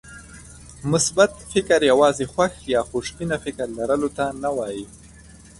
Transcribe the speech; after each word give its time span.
مثبت 0.91 1.31
فکر 1.53 1.79
يوازې 1.91 2.25
خوښ 2.33 2.53
يا 2.73 2.81
خوشبينه 2.89 3.35
فکر 3.45 3.67
لرلو 3.77 4.09
ته 4.17 4.25
نه 4.43 4.49
وایي. 4.57 4.85